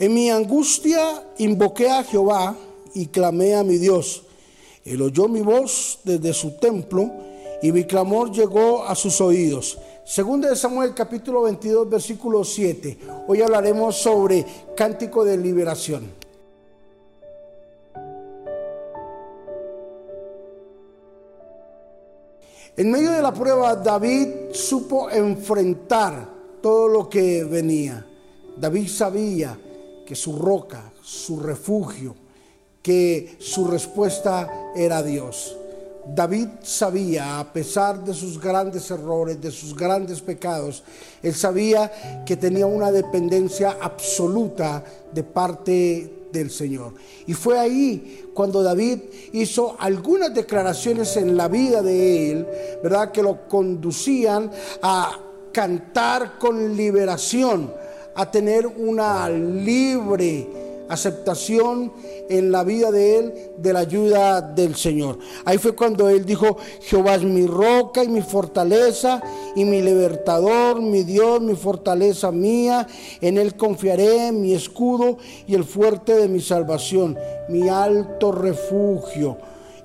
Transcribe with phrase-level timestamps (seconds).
[0.00, 2.54] En mi angustia invoqué a Jehová
[2.94, 4.22] y clamé a mi Dios.
[4.84, 7.10] Él oyó mi voz desde su templo
[7.60, 9.76] y mi clamor llegó a sus oídos.
[10.04, 12.96] Segunda de Samuel capítulo 22 versículo 7.
[13.26, 16.12] Hoy hablaremos sobre cántico de liberación.
[22.76, 26.28] En medio de la prueba David supo enfrentar
[26.62, 28.06] todo lo que venía.
[28.56, 29.58] David sabía
[30.08, 32.14] que su roca, su refugio,
[32.80, 35.54] que su respuesta era Dios.
[36.14, 40.82] David sabía, a pesar de sus grandes errores, de sus grandes pecados,
[41.22, 44.82] él sabía que tenía una dependencia absoluta
[45.12, 46.94] de parte del Señor.
[47.26, 49.00] Y fue ahí cuando David
[49.34, 52.46] hizo algunas declaraciones en la vida de él,
[52.82, 53.12] ¿verdad?
[53.12, 55.18] Que lo conducían a
[55.52, 57.70] cantar con liberación,
[58.18, 60.48] a tener una libre
[60.88, 61.92] aceptación
[62.28, 65.20] en la vida de él de la ayuda del Señor.
[65.44, 69.22] Ahí fue cuando él dijo, Jehová es mi roca y mi fortaleza
[69.54, 72.88] y mi libertador, mi Dios, mi fortaleza mía,
[73.20, 77.16] en él confiaré, mi escudo y el fuerte de mi salvación,
[77.48, 79.36] mi alto refugio,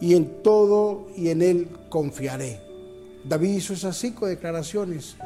[0.00, 2.60] y en todo y en él confiaré.
[3.24, 5.16] David hizo esas cinco declaraciones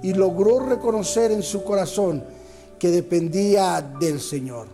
[0.00, 2.22] y logró reconocer en su corazón
[2.82, 4.66] que dependía del Señor.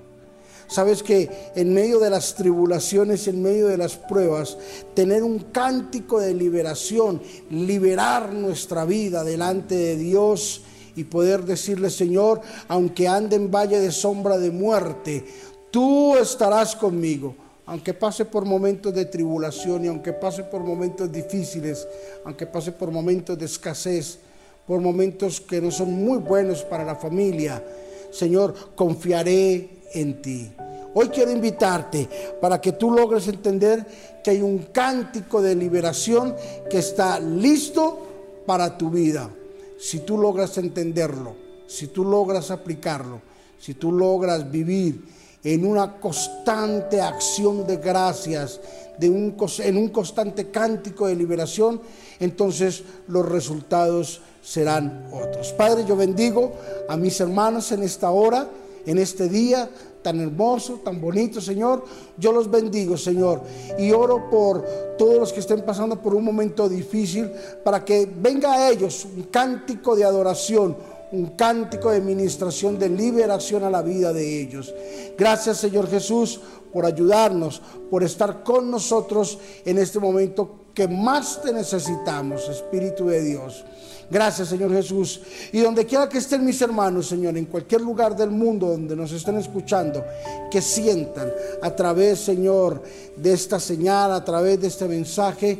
[0.66, 4.56] Sabes que en medio de las tribulaciones, en medio de las pruebas,
[4.94, 7.20] tener un cántico de liberación,
[7.50, 10.62] liberar nuestra vida delante de Dios
[10.96, 15.26] y poder decirle, Señor, aunque ande en valle de sombra de muerte,
[15.70, 17.34] tú estarás conmigo.
[17.66, 21.86] Aunque pase por momentos de tribulación y aunque pase por momentos difíciles,
[22.24, 24.18] aunque pase por momentos de escasez,
[24.66, 27.62] por momentos que no son muy buenos para la familia.
[28.10, 30.50] Señor, confiaré en ti.
[30.94, 32.08] Hoy quiero invitarte
[32.40, 33.86] para que tú logres entender
[34.24, 36.34] que hay un cántico de liberación
[36.70, 37.98] que está listo
[38.46, 39.30] para tu vida.
[39.78, 41.36] Si tú logras entenderlo,
[41.66, 43.20] si tú logras aplicarlo,
[43.58, 45.04] si tú logras vivir
[45.44, 48.60] en una constante acción de gracias,
[48.98, 51.80] de un, en un constante cántico de liberación,
[52.18, 55.52] entonces los resultados serán otros.
[55.52, 56.52] Padre, yo bendigo
[56.88, 58.48] a mis hermanos en esta hora,
[58.86, 59.68] en este día
[60.02, 61.84] tan hermoso, tan bonito, Señor.
[62.16, 63.42] Yo los bendigo, Señor,
[63.78, 64.64] y oro por
[64.96, 67.30] todos los que estén pasando por un momento difícil,
[67.64, 70.76] para que venga a ellos un cántico de adoración,
[71.12, 74.74] un cántico de ministración, de liberación a la vida de ellos.
[75.16, 76.40] Gracias, Señor Jesús,
[76.72, 83.22] por ayudarnos, por estar con nosotros en este momento que más te necesitamos, Espíritu de
[83.22, 83.64] Dios.
[84.10, 85.20] Gracias, Señor Jesús.
[85.52, 89.12] Y donde quiera que estén mis hermanos, Señor, en cualquier lugar del mundo donde nos
[89.12, 90.02] estén escuchando,
[90.50, 91.30] que sientan
[91.60, 92.82] a través, Señor,
[93.16, 95.58] de esta señal, a través de este mensaje,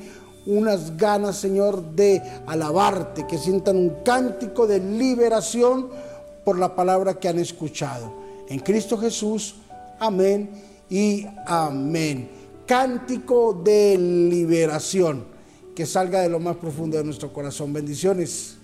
[0.48, 5.88] unas ganas, Señor, de alabarte, que sientan un cántico de liberación
[6.44, 8.12] por la palabra que han escuchado.
[8.48, 9.56] En Cristo Jesús,
[10.00, 10.50] amén
[10.88, 12.30] y amén.
[12.66, 15.24] Cántico de liberación
[15.74, 17.72] que salga de lo más profundo de nuestro corazón.
[17.72, 18.57] Bendiciones.